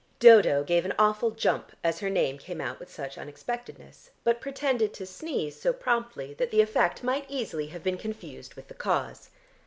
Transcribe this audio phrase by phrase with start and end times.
[0.17, 4.95] Dodo gave an awful jump as her name came out with such unexpectedness, but pretended
[4.95, 9.29] to sneeze so promptly that the effect might easily have been confused with the cause.